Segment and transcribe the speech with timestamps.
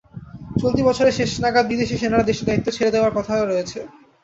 [0.55, 3.79] চলতি বছরের শেষ নাগাদ বিদেশি সেনারা দেশটির দায়িত্ব ছেড়ে দেওয়ার কথা রয়েছে।